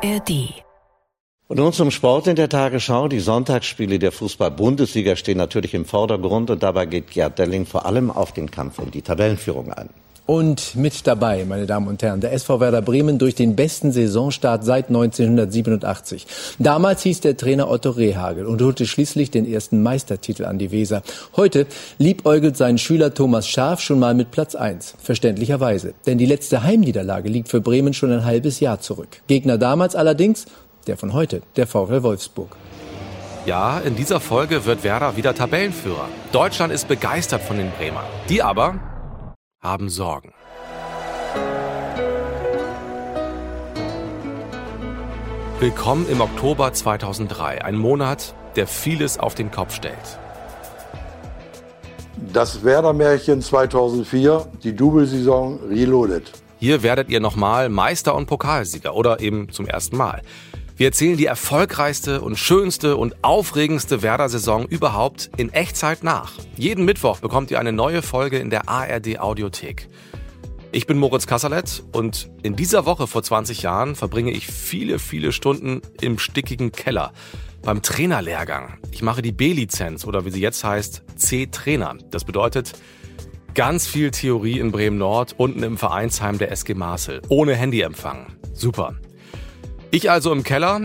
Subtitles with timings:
[0.00, 0.62] ARD.
[1.48, 3.08] Und nun zum Sport in der Tagesschau.
[3.08, 8.10] Die Sonntagsspiele der Fußball-Bundesliga stehen natürlich im Vordergrund und dabei geht Gerd Delling vor allem
[8.10, 9.88] auf den Kampf um die Tabellenführung ein.
[10.28, 14.62] Und mit dabei, meine Damen und Herren, der SV Werder Bremen durch den besten Saisonstart
[14.62, 16.26] seit 1987.
[16.58, 21.00] Damals hieß der Trainer Otto Rehagel und holte schließlich den ersten Meistertitel an die Weser.
[21.34, 24.96] Heute liebäugelt sein Schüler Thomas Schaf schon mal mit Platz 1.
[25.02, 25.94] Verständlicherweise.
[26.04, 29.22] Denn die letzte Heimniederlage liegt für Bremen schon ein halbes Jahr zurück.
[29.28, 30.44] Gegner damals allerdings
[30.86, 32.54] der von heute, der VfL Wolfsburg.
[33.46, 36.10] Ja, in dieser Folge wird Werder wieder Tabellenführer.
[36.32, 38.04] Deutschland ist begeistert von den Bremern.
[38.28, 38.78] Die aber
[39.60, 40.32] haben Sorgen.
[45.58, 50.18] Willkommen im Oktober 2003, ein Monat, der vieles auf den Kopf stellt.
[52.32, 56.30] Das Werder-Märchen 2004, die Double-Saison reloaded.
[56.60, 60.22] Hier werdet ihr nochmal Meister und Pokalsieger oder eben zum ersten Mal.
[60.78, 66.34] Wir erzählen die erfolgreichste und schönste und aufregendste Werder-Saison überhaupt in Echtzeit nach.
[66.56, 69.88] Jeden Mittwoch bekommt ihr eine neue Folge in der ARD Audiothek.
[70.70, 75.32] Ich bin Moritz Kasserlet und in dieser Woche vor 20 Jahren verbringe ich viele, viele
[75.32, 77.12] Stunden im stickigen Keller
[77.62, 78.78] beim Trainerlehrgang.
[78.92, 81.96] Ich mache die B-Lizenz oder wie sie jetzt heißt, C-Trainer.
[82.12, 82.74] Das bedeutet
[83.52, 88.28] ganz viel Theorie in Bremen Nord, unten im Vereinsheim der SG Marcel, ohne Handyempfang.
[88.52, 88.94] Super.
[89.90, 90.82] Ich also im Keller,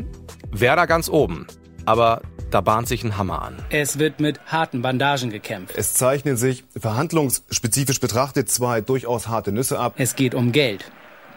[0.51, 1.45] Werder ganz oben.
[1.85, 3.57] Aber da bahnt sich ein Hammer an.
[3.69, 5.75] Es wird mit harten Bandagen gekämpft.
[5.75, 9.95] Es zeichnen sich verhandlungsspezifisch betrachtet zwei durchaus harte Nüsse ab.
[9.97, 10.89] Es geht um Geld.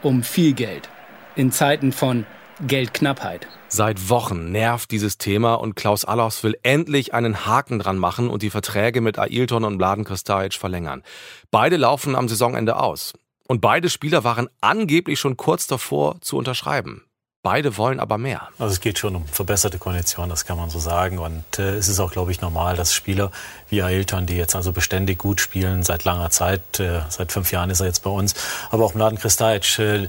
[0.03, 0.89] Um viel Geld.
[1.35, 2.25] In Zeiten von
[2.65, 3.49] Geldknappheit.
[3.67, 8.43] Seit Wochen nervt dieses Thema und Klaus Allofs will endlich einen Haken dran machen und
[8.43, 11.03] die Verträge mit Ailton und Mladen Kristajic verlängern.
[11.51, 13.13] Beide laufen am Saisonende aus.
[13.49, 17.06] Und beide Spieler waren angeblich schon kurz davor zu unterschreiben.
[17.47, 18.49] Beide wollen aber mehr.
[18.59, 21.21] Also es geht schon um verbesserte Konditionen, das kann man so sagen.
[21.21, 23.31] Und äh, es ist auch, glaube ich, normal, dass Spieler
[23.69, 27.71] wie Ailton, die jetzt also beständig gut spielen, seit langer Zeit, äh, seit fünf Jahren
[27.71, 28.35] ist er jetzt bei uns,
[28.73, 30.09] aber auch Mladen Kristajic, äh,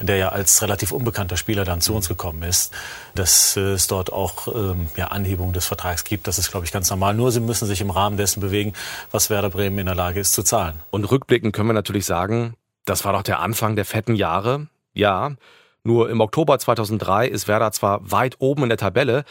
[0.00, 2.72] der ja als relativ unbekannter Spieler dann zu uns gekommen ist,
[3.14, 6.26] dass es dort auch ähm, ja, Anhebung des Vertrags gibt.
[6.26, 7.14] Das ist, glaube ich, ganz normal.
[7.14, 8.72] Nur sie müssen sich im Rahmen dessen bewegen,
[9.12, 10.80] was Werder Bremen in der Lage ist zu zahlen.
[10.90, 12.56] Und rückblickend können wir natürlich sagen,
[12.86, 14.66] das war doch der Anfang der fetten Jahre.
[14.94, 15.36] Ja,
[15.84, 19.24] nur im Oktober 2003 ist Werder zwar weit oben in der Tabelle,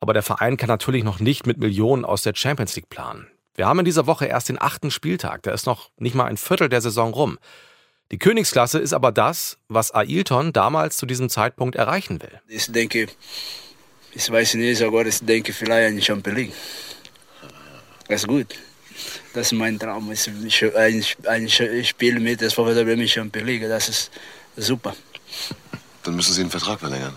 [0.00, 3.26] aber der Verein kann natürlich noch nicht mit Millionen aus der Champions League planen.
[3.54, 6.36] Wir haben in dieser Woche erst den achten Spieltag, da ist noch nicht mal ein
[6.36, 7.38] Viertel der Saison rum.
[8.10, 12.40] Die Königsklasse ist aber das, was Ailton damals zu diesem Zeitpunkt erreichen will.
[12.46, 13.08] Ich denke,
[14.14, 16.52] ich weiß nicht, aber ich denke vielleicht an Champions League.
[18.08, 18.54] Das ist gut.
[19.34, 20.10] Das ist mein Traum.
[20.10, 21.48] Ein, ein
[21.84, 24.10] Spiel mit der Champions League, das ist
[24.56, 24.94] super.
[26.08, 27.12] Dann müssen Sie den Vertrag verlängern.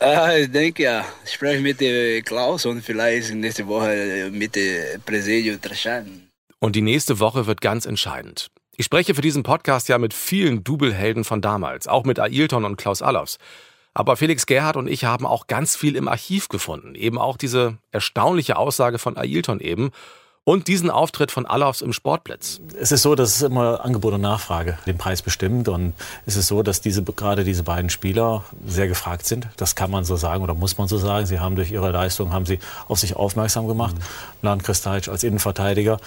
[0.00, 1.04] Äh, ich denke ja.
[1.24, 6.28] Ich spreche mit Klaus und vielleicht nächste Woche mit dem Präsidium Traschan.
[6.60, 8.52] Und die nächste Woche wird ganz entscheidend.
[8.76, 12.76] Ich spreche für diesen Podcast ja mit vielen Double-Helden von damals, auch mit Ailton und
[12.76, 13.38] Klaus Allofs.
[13.92, 16.94] Aber Felix Gerhardt und ich haben auch ganz viel im Archiv gefunden.
[16.94, 19.90] Eben auch diese erstaunliche Aussage von Ailton eben
[20.48, 22.62] und diesen Auftritt von Allofs im Sportblitz.
[22.80, 25.68] Es ist so, dass es immer Angebot und Nachfrage den Preis bestimmt.
[25.68, 25.92] Und
[26.24, 29.46] es ist so, dass diese, gerade diese beiden Spieler sehr gefragt sind.
[29.58, 31.26] Das kann man so sagen oder muss man so sagen.
[31.26, 33.94] Sie haben durch ihre Leistung haben sie auf sich aufmerksam gemacht.
[33.94, 34.02] Mhm.
[34.40, 35.98] Mladen Kristajic als Innenverteidiger.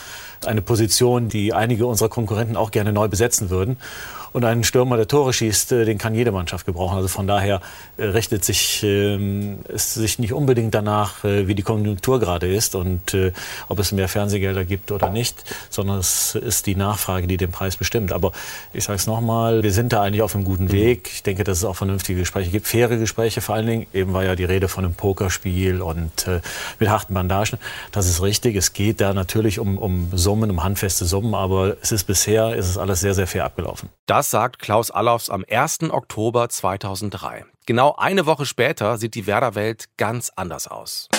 [0.43, 3.77] Eine Position, die einige unserer Konkurrenten auch gerne neu besetzen würden.
[4.33, 6.95] Und einen Stürmer, der Tore schießt, äh, den kann jede Mannschaft gebrauchen.
[6.95, 7.61] Also von daher
[7.97, 12.75] äh, richtet sich ähm, es sich nicht unbedingt danach, äh, wie die Konjunktur gerade ist
[12.75, 13.15] und
[13.67, 17.75] ob es mehr Fernsehgelder gibt oder nicht, sondern es ist die Nachfrage, die den Preis
[17.75, 18.11] bestimmt.
[18.11, 18.31] Aber
[18.73, 20.71] ich sage es nochmal, wir sind da eigentlich auf einem guten mhm.
[20.71, 21.09] Weg.
[21.13, 23.87] Ich denke, dass es auch vernünftige Gespräche gibt, faire Gespräche vor allen Dingen.
[23.93, 26.27] Eben war ja die Rede von einem Pokerspiel und
[26.79, 27.59] mit harten Bandagen.
[27.91, 28.55] Das ist richtig.
[28.55, 32.69] Es geht da natürlich um, um Summen, um handfeste Summen, aber es ist bisher ist
[32.69, 33.89] es alles sehr, sehr fair abgelaufen.
[34.05, 35.89] Das das sagt Klaus Allofs am 1.
[35.89, 37.43] Oktober 2003.
[37.65, 41.09] Genau eine Woche später sieht die Werder-Welt ganz anders aus.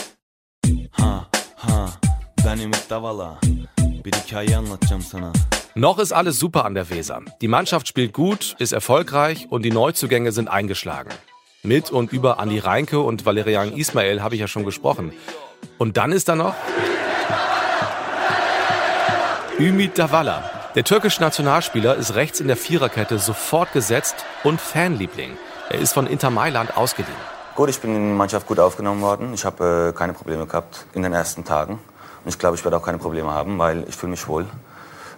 [5.75, 7.23] Noch ist alles super an der Weser.
[7.41, 11.11] Die Mannschaft spielt gut, ist erfolgreich und die Neuzugänge sind eingeschlagen.
[11.65, 15.13] Mit und über Andi Reinke und Valerian Ismail habe ich ja schon gesprochen.
[15.77, 16.55] Und dann ist da noch
[19.59, 25.37] Ümit Davala, der türkische Nationalspieler ist rechts in der Viererkette sofort gesetzt und Fanliebling.
[25.69, 27.15] Er ist von Inter Mailand ausgeliehen.
[27.55, 29.35] Gut, ich bin in die Mannschaft gut aufgenommen worden.
[29.35, 31.75] Ich habe äh, keine Probleme gehabt in den ersten Tagen.
[31.75, 34.47] Und ich glaube, ich werde auch keine Probleme haben, weil ich fühle mich wohl.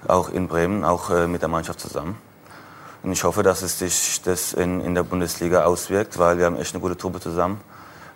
[0.09, 2.19] Auch in Bremen, auch äh, mit der Mannschaft zusammen.
[3.05, 6.57] Und ich hoffe, dass es sich das in, in der Bundesliga auswirkt, weil wir haben
[6.57, 7.61] echt eine gute Truppe zusammen.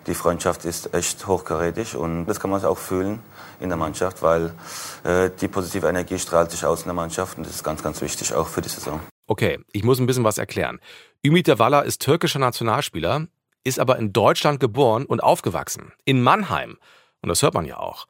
[0.07, 3.19] Die Freundschaft ist echt hochkarätig und das kann man auch fühlen
[3.59, 4.53] in der Mannschaft, weil
[5.03, 8.01] äh, die positive Energie strahlt sich aus in der Mannschaft und das ist ganz, ganz
[8.01, 8.99] wichtig auch für die Saison.
[9.27, 10.79] Okay, ich muss ein bisschen was erklären.
[11.23, 13.27] Ümit Davala ist türkischer Nationalspieler,
[13.63, 15.91] ist aber in Deutschland geboren und aufgewachsen.
[16.05, 16.77] In Mannheim.
[17.21, 18.07] Und das hört man ja auch.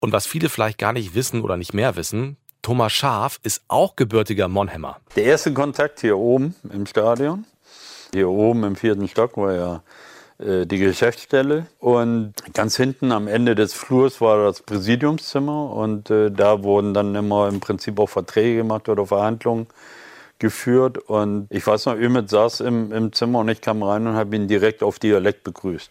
[0.00, 3.96] Und was viele vielleicht gar nicht wissen oder nicht mehr wissen, Thomas Schaaf ist auch
[3.96, 5.00] gebürtiger Monhemmer.
[5.16, 7.44] Der erste Kontakt hier oben im Stadion,
[8.12, 9.82] hier oben im vierten Stock war ja
[10.38, 11.66] äh, die Geschäftsstelle.
[11.78, 15.72] Und ganz hinten am Ende des Flurs war das Präsidiumszimmer.
[15.72, 19.66] Und äh, da wurden dann immer im Prinzip auch Verträge gemacht oder Verhandlungen
[20.38, 20.98] geführt.
[20.98, 24.36] Und ich weiß noch, Ümit saß im, im Zimmer und ich kam rein und habe
[24.36, 25.90] ihn direkt auf Dialekt begrüßt.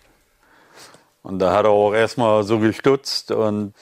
[1.24, 3.74] Und da hat er auch erstmal so gestutzt und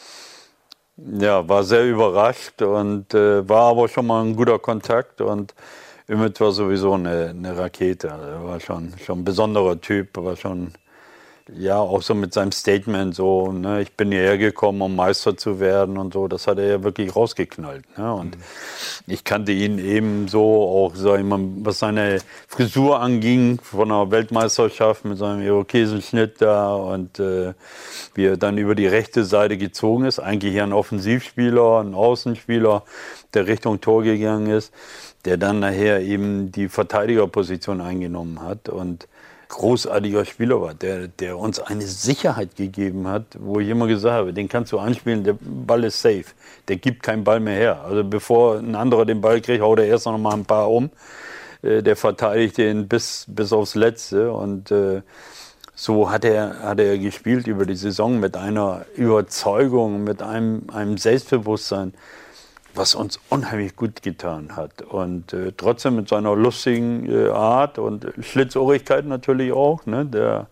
[0.98, 5.22] ja, war sehr überrascht und äh, war aber schon mal ein guter Kontakt.
[5.22, 5.54] Und
[6.10, 8.08] Ümit war sowieso eine, eine Rakete.
[8.08, 10.74] Er war schon, schon ein besonderer Typ, war schon
[11.54, 15.60] ja, auch so mit seinem Statement so, ne, ich bin hierher gekommen, um Meister zu
[15.60, 17.86] werden und so, das hat er ja wirklich rausgeknallt.
[17.98, 18.14] Ne?
[18.14, 18.42] Und mhm.
[19.06, 24.10] ich kannte ihn eben so auch, sag ich mal, was seine Frisur anging von der
[24.10, 27.54] Weltmeisterschaft mit seinem Irokesenschnitt da und äh,
[28.16, 32.84] wie er dann über die rechte Seite gezogen ist, eigentlich ein Offensivspieler, ein Außenspieler,
[33.36, 34.74] der Richtung Tor gegangen ist,
[35.26, 39.08] der dann nachher eben die Verteidigerposition eingenommen hat und
[39.50, 44.34] großartiger Spieler war, der, der uns eine Sicherheit gegeben hat, wo ich immer gesagt habe,
[44.34, 46.26] den kannst du anspielen, der Ball ist safe.
[46.68, 47.82] Der gibt keinen Ball mehr her.
[47.84, 50.90] Also bevor ein anderer den Ball kriegt, haut er erst noch mal ein paar um.
[51.62, 55.02] Äh, der verteidigt den bis, bis aufs Letzte und äh,
[55.74, 60.98] so hat er, hat er gespielt über die Saison mit einer Überzeugung, mit einem, einem
[60.98, 61.94] Selbstbewusstsein
[62.76, 64.82] was uns unheimlich gut getan hat.
[64.82, 69.86] Und äh, trotzdem mit seiner lustigen äh, Art und Schlitzohrigkeit natürlich auch.
[69.86, 70.06] Ne?
[70.06, 70.48] Der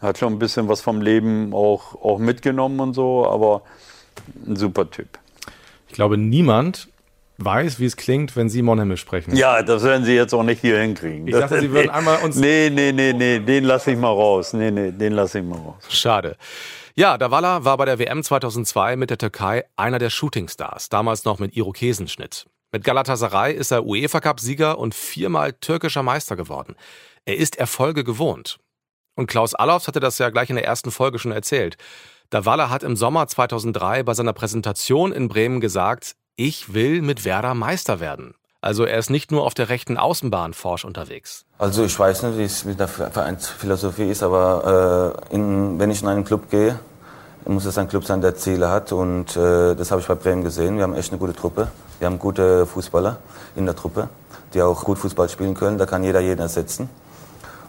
[0.00, 3.62] hat schon ein bisschen was vom Leben auch, auch mitgenommen und so, aber
[4.46, 5.08] ein super Typ.
[5.88, 6.88] Ich glaube, niemand
[7.38, 9.34] weiß, wie es klingt, wenn Sie Monhemmel sprechen.
[9.36, 11.26] Ja, das werden Sie jetzt auch nicht hier hinkriegen.
[11.26, 12.36] Ich dachte, Sie würden einmal uns...
[12.36, 14.52] Nee, nee, nee, nee, den lasse ich mal raus.
[14.52, 15.82] Nee, nee, den lasse ich mal raus.
[15.88, 16.36] Schade.
[16.94, 21.38] Ja, Davala war bei der WM 2002 mit der Türkei einer der Shootingstars, damals noch
[21.38, 22.46] mit Irokesenschnitt.
[22.70, 26.74] Mit Galatasaray ist er UEFA-Cup-Sieger und viermal türkischer Meister geworden.
[27.24, 28.58] Er ist Erfolge gewohnt.
[29.14, 31.78] Und Klaus Allofs hatte das ja gleich in der ersten Folge schon erzählt.
[32.28, 37.54] Davala hat im Sommer 2003 bei seiner Präsentation in Bremen gesagt, ich will mit Werder
[37.54, 38.34] Meister werden.
[38.62, 41.44] Also er ist nicht nur auf der rechten Außenbahn forsch unterwegs.
[41.58, 46.00] Also ich weiß nicht, wie es mit der Vereinsphilosophie ist, aber äh, in, wenn ich
[46.00, 46.78] in einen Club gehe,
[47.44, 48.92] muss es ein Club sein, der Ziele hat.
[48.92, 50.76] Und äh, das habe ich bei Bremen gesehen.
[50.76, 51.72] Wir haben echt eine gute Truppe.
[51.98, 53.18] Wir haben gute Fußballer
[53.56, 54.08] in der Truppe,
[54.54, 55.76] die auch gut Fußball spielen können.
[55.76, 56.88] Da kann jeder jeden ersetzen.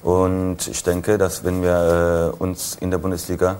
[0.03, 3.57] Und ich denke, dass wenn wir äh, uns in der Bundesliga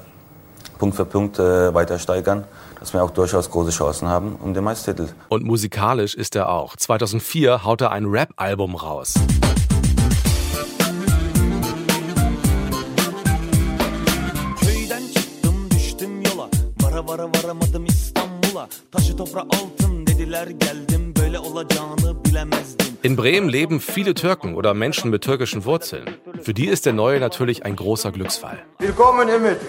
[0.78, 2.44] Punkt für Punkt äh, weiter steigern,
[2.84, 5.14] dass wir auch durchaus große Chancen haben um den Meistertitel.
[5.30, 6.76] Und musikalisch ist er auch.
[6.76, 9.14] 2004 haut er ein Rap-Album raus.
[17.08, 24.14] vara varamadım İstanbul'a Taşı toprağı altın dediler geldim böyle olacağını bilemezdim In Bremen leben viele
[24.14, 26.06] Türken oder Menschen mit türkischen Wurzeln.
[26.44, 28.60] Für die ist der Neue natürlich ein großer Glücksfall.
[28.80, 29.62] Willkommen, Ümit.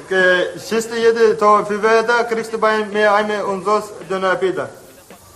[0.59, 4.69] Schießt jede Tor für Werder, kriegst du bei mir eine und sonst Döner Pizza.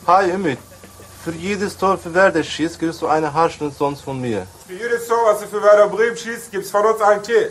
[0.09, 0.59] Hi, Ümit.
[1.25, 4.49] Für jedes Tor für Werder schießt, kriegst du eine Haarschnitt sonst von mir.
[4.67, 7.51] Für jedes Tor, was du für Werder Bremen schießt, gibt's von uns ein Tee.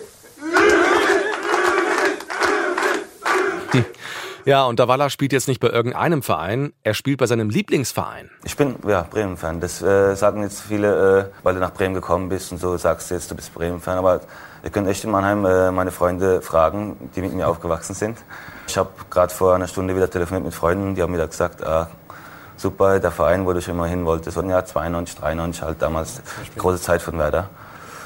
[4.48, 8.30] Ja, und Davala spielt jetzt nicht bei irgendeinem Verein, er spielt bei seinem Lieblingsverein.
[8.46, 9.60] Ich bin ja Bremen-Fan.
[9.60, 13.12] Das äh, sagen jetzt viele, äh, weil du nach Bremen gekommen bist und so sagst
[13.12, 13.98] du jetzt, du bist Bremen-Fan.
[13.98, 14.22] Aber
[14.63, 18.20] ihr könnt echt in Mannheim äh, meine Freunde fragen, die mit mir aufgewachsen sind.
[18.70, 21.89] Ich habe gerade vor einer Stunde wieder telefoniert mit Freunden, die haben mir gesagt, ah,
[22.56, 24.38] super, der Verein, wo du schon immer hin wolltest.
[24.38, 26.22] Und ja, 92, 93 halt damals,
[26.58, 27.50] große Zeit von Werder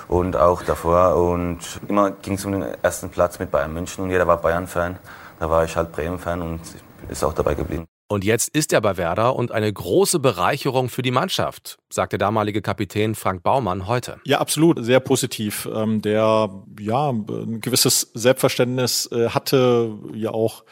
[0.07, 1.17] und auch davor.
[1.17, 4.97] Und immer ging es um den ersten Platz mit Bayern München und jeder war Bayern-Fan.
[5.41, 6.61] Da war ich halt Bremen-Fan und
[7.09, 7.87] ist auch dabei geblieben.
[8.07, 12.19] Und jetzt ist er bei Werder und eine große Bereicherung für die Mannschaft, sagt der
[12.19, 14.19] damalige Kapitän Frank Baumann heute.
[14.23, 15.67] Ja, absolut, sehr positiv.
[15.73, 16.47] Ähm, der
[16.79, 20.63] ja ein gewisses Selbstverständnis äh, hatte, ja auch,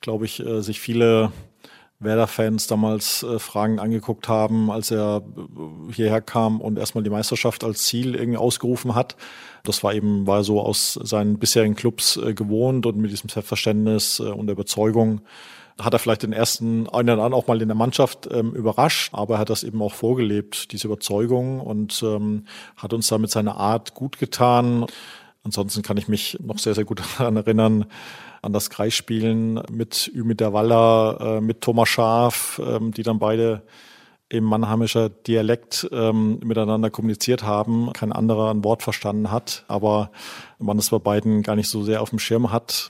[0.00, 1.32] glaube ich, äh, sich viele
[2.04, 5.22] Werder-Fans damals äh, Fragen angeguckt haben, als er
[5.92, 9.16] hierher kam und erstmal die Meisterschaft als Ziel irgendwie ausgerufen hat.
[9.64, 14.20] Das war eben, war so aus seinen bisherigen Clubs äh, gewohnt und mit diesem Selbstverständnis
[14.20, 15.22] äh, und der Überzeugung
[15.80, 19.14] hat er vielleicht den ersten einen oder anderen auch mal in der Mannschaft ähm, überrascht,
[19.14, 22.44] aber er hat das eben auch vorgelebt, diese Überzeugung und ähm,
[22.76, 24.86] hat uns da mit seiner Art gut getan.
[25.44, 27.86] Ansonsten kann ich mich noch sehr, sehr gut daran erinnern,
[28.42, 33.62] an das Kreisspielen mit Ümit der Waller, äh, mit Thomas Schaf, ähm, die dann beide
[34.28, 40.10] im mannheimischer Dialekt ähm, miteinander kommuniziert haben, kein anderer ein Wort verstanden hat, aber
[40.58, 42.88] man das bei beiden gar nicht so sehr auf dem Schirm hat,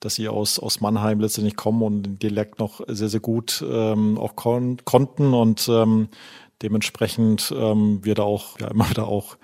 [0.00, 4.18] dass sie aus, aus Mannheim letztendlich kommen und den Dialekt noch sehr, sehr gut ähm,
[4.18, 5.32] auch kon konnten.
[5.32, 5.70] Und
[6.60, 9.36] dementsprechend ähm, wir auch ja, immer wieder auch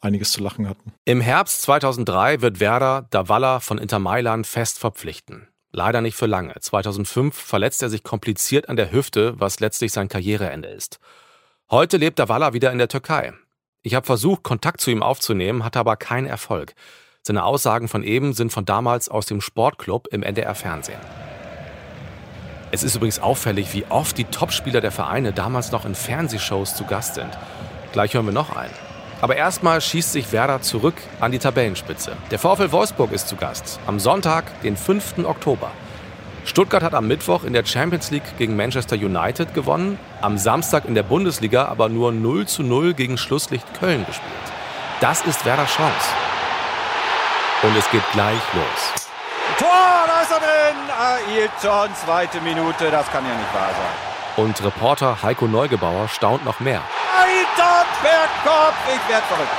[0.00, 0.92] einiges zu lachen hatten.
[1.04, 5.48] Im Herbst 2003 wird Werder Davala von Inter Mailand fest verpflichten.
[5.70, 6.54] Leider nicht für lange.
[6.58, 10.98] 2005 verletzt er sich kompliziert an der Hüfte, was letztlich sein Karriereende ist.
[11.70, 13.34] Heute lebt Davala wieder in der Türkei.
[13.82, 16.74] Ich habe versucht, Kontakt zu ihm aufzunehmen, hatte aber keinen Erfolg.
[17.22, 21.00] Seine Aussagen von eben sind von damals aus dem Sportclub im NDR-Fernsehen.
[22.70, 26.84] Es ist übrigens auffällig, wie oft die Topspieler der Vereine damals noch in Fernsehshows zu
[26.84, 27.30] Gast sind.
[27.92, 28.87] Gleich hören wir noch einen.
[29.20, 32.16] Aber erstmal schießt sich Werder zurück an die Tabellenspitze.
[32.30, 33.80] Der VfL Wolfsburg ist zu Gast.
[33.86, 35.24] Am Sonntag, den 5.
[35.24, 35.70] Oktober.
[36.44, 40.94] Stuttgart hat am Mittwoch in der Champions League gegen Manchester United gewonnen, am Samstag in
[40.94, 44.32] der Bundesliga aber nur 0 zu 0 gegen Schlusslicht Köln gespielt.
[45.00, 46.08] Das ist Werders Chance.
[47.62, 49.08] Und es geht gleich los.
[49.58, 49.68] Tor,
[50.06, 50.78] da ist er drin!
[50.98, 54.44] Ailton, zweite Minute, das kann ja nicht wahr sein.
[54.44, 56.82] Und Reporter Heiko Neugebauer staunt noch mehr.
[57.56, 59.50] Ailton per Kopf, ich werd verrückt.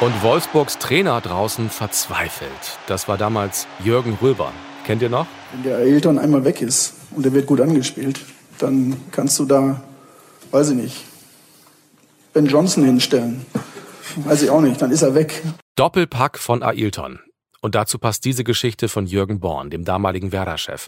[0.00, 2.50] Und Wolfsburgs Trainer draußen verzweifelt.
[2.86, 4.52] Das war damals Jürgen Röber.
[4.84, 5.26] Kennt ihr noch?
[5.52, 8.20] Wenn der Ailton einmal weg ist und der wird gut angespielt,
[8.58, 9.80] dann kannst du da,
[10.50, 11.04] weiß ich nicht,
[12.32, 13.46] Ben Johnson hinstellen.
[14.16, 15.42] Weiß ich auch nicht, dann ist er weg.
[15.74, 17.18] Doppelpack von Ailton.
[17.60, 20.86] Und dazu passt diese Geschichte von Jürgen Born, dem damaligen Werder-Chef.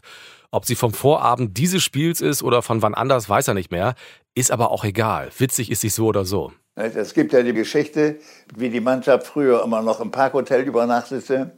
[0.50, 3.94] Ob sie vom Vorabend dieses Spiels ist oder von wann anders, weiß er nicht mehr.
[4.34, 5.30] Ist aber auch egal.
[5.36, 6.52] Witzig ist sie so oder so.
[6.74, 8.18] Es gibt ja die Geschichte,
[8.56, 11.50] wie die Mannschaft früher immer noch im Parkhotel übernachtete.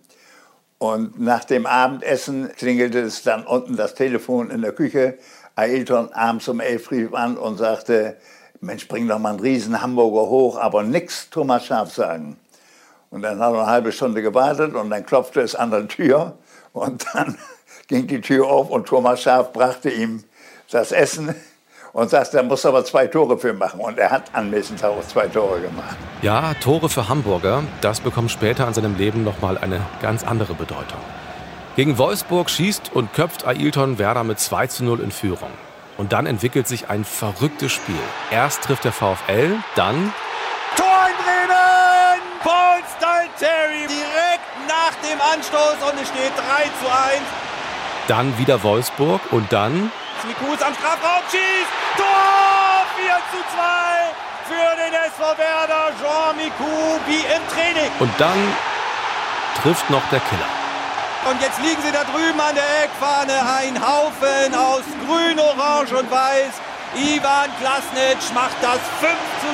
[0.78, 5.18] Und nach dem Abendessen klingelte es dann unten das Telefon in der Küche.
[5.54, 8.16] Ailton abends um elf rief an und sagte,
[8.60, 12.38] Mensch, bring doch mal einen riesen Hamburger hoch, aber nix Thomas Schaf sagen.
[13.10, 16.38] Und dann hat er eine halbe Stunde gewartet und dann klopfte es an der Tür
[16.72, 17.36] und dann
[17.90, 20.22] ging die Tür auf und Thomas Schaf brachte ihm
[20.70, 21.34] das Essen
[21.92, 23.80] und sagte, er muss aber zwei Tore für machen.
[23.80, 25.96] Und er hat am nächsten Tag auch zwei Tore gemacht.
[26.22, 31.00] Ja, Tore für Hamburger, das bekommt später in seinem Leben nochmal eine ganz andere Bedeutung.
[31.74, 35.50] Gegen Wolfsburg schießt und köpft Ailton Werder mit 2 zu 0 in Führung.
[35.98, 37.94] Und dann entwickelt sich ein verrücktes Spiel.
[38.30, 40.14] Erst trifft der VfL, dann
[40.76, 42.20] Tor in Bremen!
[42.44, 47.49] Paul Stalteri direkt nach dem Anstoß und es steht 3 zu 1.
[48.10, 51.72] dann wieder Wolfsburg und dann Smikus am Strafraum schießt.
[51.96, 55.92] Tor 4 zu 2 für den SV Werder.
[56.00, 57.90] Jean Miku wie im Training.
[58.00, 58.38] und dann
[59.62, 60.50] trifft noch der Killer.
[61.30, 63.32] Und jetzt liegen sie da drüben an der Eckfahne.
[63.32, 66.54] Ein Haufen aus Grün, Orange und Weiß.
[66.96, 69.46] Ivan Klasnitsch macht das 5 zu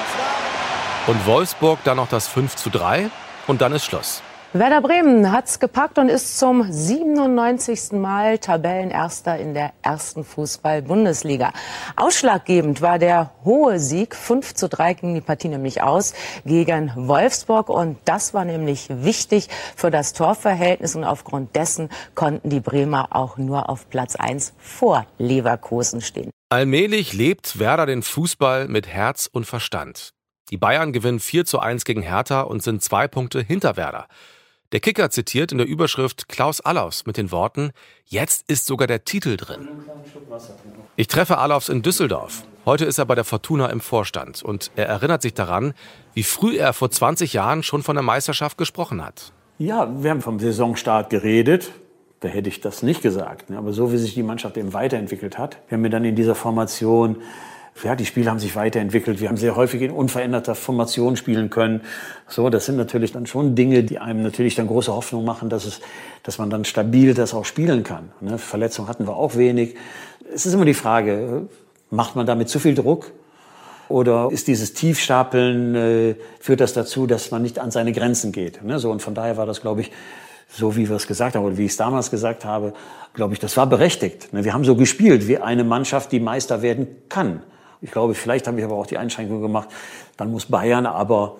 [1.07, 1.13] 2.
[1.13, 3.11] Und Wolfsburg dann noch das 5 zu 3
[3.47, 4.23] und dann ist Schluss.
[4.53, 7.93] Werder Bremen hat's gepackt und ist zum 97.
[7.93, 11.53] Mal Tabellenerster in der ersten Fußball-Bundesliga.
[11.97, 14.15] Ausschlaggebend war der hohe Sieg.
[14.15, 16.15] 5 zu 3 ging die Partie nämlich aus
[16.47, 17.69] gegen Wolfsburg.
[17.69, 20.95] Und das war nämlich wichtig für das Torverhältnis.
[20.95, 26.31] Und aufgrund dessen konnten die Bremer auch nur auf Platz 1 vor Leverkusen stehen.
[26.51, 30.13] Allmählich lebt Werder den Fußball mit Herz und Verstand.
[30.51, 34.07] Die Bayern gewinnen 4 zu 1 gegen Hertha und sind zwei Punkte hinter Werder.
[34.77, 37.71] Der Kicker zitiert in der Überschrift Klaus Allaus mit den Worten,
[38.05, 39.67] jetzt ist sogar der Titel drin.
[40.97, 42.43] Ich treffe Allaus in Düsseldorf.
[42.67, 45.73] Heute ist er bei der Fortuna im Vorstand und er erinnert sich daran,
[46.13, 49.33] wie früh er vor 20 Jahren schon von der Meisterschaft gesprochen hat.
[49.57, 51.73] Ja, wir haben vom Saisonstart geredet.
[52.21, 53.49] Da hätte ich das nicht gesagt.
[53.49, 53.57] ne?
[53.57, 56.35] Aber so wie sich die Mannschaft eben weiterentwickelt hat, wir haben ja dann in dieser
[56.35, 57.17] Formation,
[57.83, 59.21] ja, die Spiele haben sich weiterentwickelt.
[59.21, 61.83] Wir haben sehr häufig in unveränderter Formation spielen können.
[62.27, 65.65] So, das sind natürlich dann schon Dinge, die einem natürlich dann große Hoffnung machen, dass
[65.65, 65.81] es,
[66.23, 68.11] dass man dann stabil das auch spielen kann.
[68.21, 68.39] Ne?
[68.39, 69.75] Verletzungen hatten wir auch wenig.
[70.33, 71.49] Es ist immer die Frage,
[71.91, 73.13] macht man damit zu viel Druck?
[73.89, 78.65] Oder ist dieses Tiefstapeln, äh, führt das dazu, dass man nicht an seine Grenzen geht?
[78.65, 78.79] Ne?
[78.79, 79.93] So, und von daher war das, glaube ich,
[80.49, 82.73] so wie wir es gesagt haben oder wie ich es damals gesagt habe,
[83.15, 84.33] glaube ich, das war berechtigt.
[84.33, 84.45] Ne?
[84.45, 87.43] Wir haben so gespielt wie eine Mannschaft, die Meister werden kann.
[87.81, 89.69] Ich glaube, vielleicht habe ich aber auch die Einschränkung gemacht,
[90.17, 91.37] dann muss Bayern aber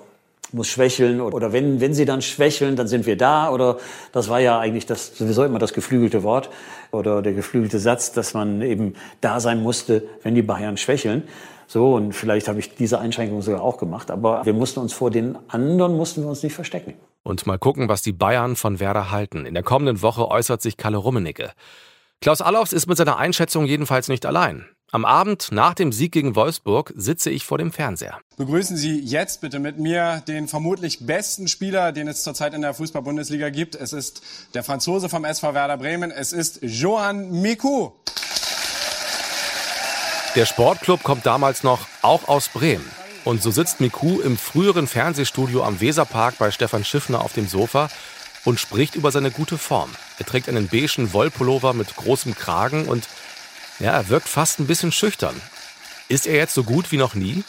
[0.53, 3.79] muss schwächeln oder wenn, wenn sie dann schwächeln, dann sind wir da oder
[4.13, 6.51] das war ja eigentlich das sowieso immer das geflügelte Wort
[6.93, 11.25] oder der geflügelte Satz, dass man eben da sein musste, wenn die Bayern schwächeln.
[11.67, 15.11] So, und vielleicht habe ich diese Einschränkung sogar auch gemacht, aber wir mussten uns vor
[15.11, 16.95] den anderen, mussten wir uns nicht verstecken.
[17.25, 19.47] Und mal gucken, was die Bayern von Werder halten.
[19.47, 21.51] In der kommenden Woche äußert sich Kalle Rummenigge.
[22.21, 24.65] Klaus Allofs ist mit seiner Einschätzung jedenfalls nicht allein.
[24.97, 28.19] Am Abend nach dem Sieg gegen Wolfsburg sitze ich vor dem Fernseher.
[28.39, 32.73] Begrüßen Sie jetzt bitte mit mir den vermutlich besten Spieler, den es zurzeit in der
[32.73, 33.75] Fußball-Bundesliga gibt.
[33.75, 34.23] Es ist
[34.55, 36.11] der Franzose vom SV Werder Bremen.
[36.11, 37.91] Es ist Johan Miku.
[40.35, 42.91] Der Sportclub kommt damals noch auch aus Bremen.
[43.25, 47.91] Und so sitzt Miku im früheren Fernsehstudio am Weserpark bei Stefan Schiffner auf dem Sofa
[48.47, 49.91] und spricht über seine gute Form.
[50.19, 53.07] Er trägt einen beigen Wollpullover mit großem Kragen und
[53.79, 55.41] ja, er wirkt fast ein bisschen schüchtern.
[56.09, 57.45] Ist er jetzt so gut wie noch nie?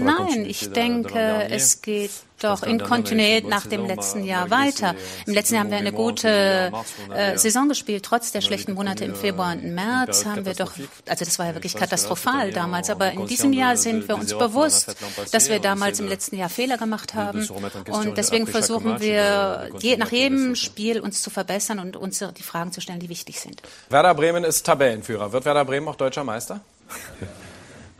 [0.00, 4.94] Nein, ich denke, es geht doch in Kontinuität nach dem letzten Jahr weiter.
[5.26, 6.72] Im letzten Jahr haben wir eine gute
[7.14, 8.04] äh, Saison gespielt.
[8.04, 10.72] Trotz der schlechten Monate im Februar und März haben wir doch,
[11.06, 12.90] also das war ja wirklich katastrophal damals.
[12.90, 14.96] Aber in diesem Jahr sind wir uns bewusst,
[15.32, 17.46] dass wir damals im letzten Jahr Fehler gemacht haben.
[17.88, 22.72] Und deswegen versuchen wir je, nach jedem Spiel uns zu verbessern und uns die Fragen
[22.72, 23.62] zu stellen, die wichtig sind.
[23.90, 25.32] Werder Bremen ist Tabellenführer.
[25.32, 26.60] Wird Werder Bremen auch deutscher Meister?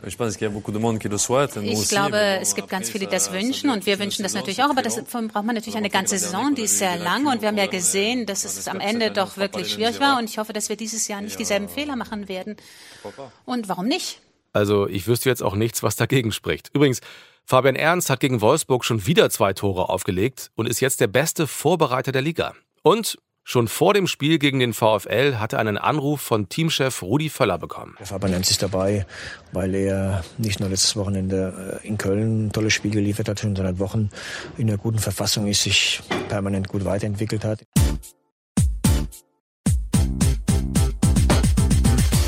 [0.05, 4.69] Ich glaube, es gibt ganz viele, die das wünschen und wir wünschen das natürlich auch,
[4.69, 7.57] aber dafür braucht man natürlich eine ganze Saison, die ist sehr lang und wir haben
[7.57, 10.75] ja gesehen, dass es am Ende doch wirklich schwierig war und ich hoffe, dass wir
[10.75, 12.55] dieses Jahr nicht dieselben Fehler machen werden.
[13.45, 14.21] Und warum nicht?
[14.53, 16.69] Also ich wüsste jetzt auch nichts, was dagegen spricht.
[16.73, 17.01] Übrigens,
[17.43, 21.45] Fabian Ernst hat gegen Wolfsburg schon wieder zwei Tore aufgelegt und ist jetzt der beste
[21.45, 22.53] Vorbereiter der Liga.
[22.81, 27.29] Und Schon vor dem Spiel gegen den VfL hatte er einen Anruf von Teamchef Rudi
[27.29, 27.95] Völler bekommen.
[28.01, 29.05] Fabian Ernst ist dabei,
[29.51, 33.55] weil er nicht nur letztes Wochenende äh, in Köln ein tolles Spiel geliefert hat, schon
[33.55, 34.09] seit Wochen
[34.57, 37.59] in einer guten Verfassung ist, sich permanent gut weiterentwickelt hat.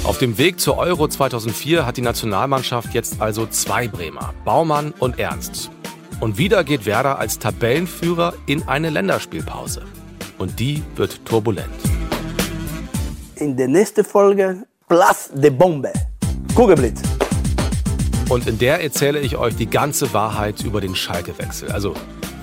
[0.03, 5.17] Auf dem Weg zur Euro 2004 hat die Nationalmannschaft jetzt also zwei Bremer, Baumann und
[5.17, 5.71] Ernst.
[6.19, 9.83] Und wieder geht Werder als Tabellenführer in eine Länderspielpause
[10.37, 11.69] und die wird turbulent.
[13.35, 15.91] In der nächsten Folge Plus de Bombe.
[16.55, 17.01] Kugelblitz.
[18.29, 21.71] Und in der erzähle ich euch die ganze Wahrheit über den Schalke-Wechsel.
[21.71, 21.93] Also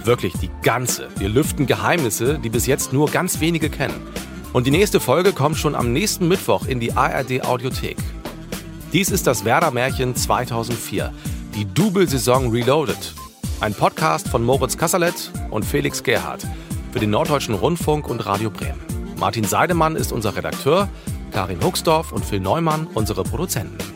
[0.04, 1.08] wirklich die ganze.
[1.16, 4.00] Wir lüften Geheimnisse, die bis jetzt nur ganz wenige kennen.
[4.52, 7.96] Und die nächste Folge kommt schon am nächsten Mittwoch in die ARD Audiothek.
[8.92, 11.12] Dies ist das Werder-Märchen 2004,
[11.54, 13.12] die Double-Saison Reloaded.
[13.60, 16.46] Ein Podcast von Moritz Kasserlet und Felix Gerhardt
[16.94, 18.80] für den Norddeutschen Rundfunk und Radio Bremen.
[19.18, 20.88] Martin Seidemann ist unser Redakteur,
[21.32, 23.93] Karin Huxdorf und Phil Neumann unsere Produzenten.